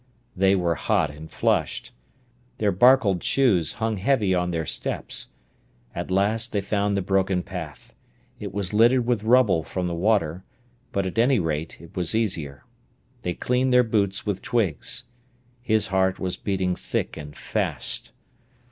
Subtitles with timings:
[0.35, 1.91] They were hot and flushed.
[2.57, 5.27] Their barkled shoes hung heavy on their steps.
[5.93, 7.93] At last they found the broken path.
[8.39, 10.43] It was littered with rubble from the water,
[10.91, 12.63] but at any rate it was easier.
[13.21, 15.03] They cleaned their boots with twigs.
[15.61, 18.11] His heart was beating thick and fast.